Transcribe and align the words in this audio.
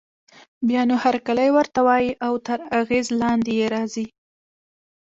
بيا 0.67 0.81
نو 0.89 0.95
هرکلی 1.03 1.49
ورته 1.57 1.79
وايي 1.87 2.11
او 2.25 2.33
تر 2.47 2.59
اغېز 2.79 3.07
لاندې 3.21 3.51
يې 3.59 3.67
راځي. 3.75 4.05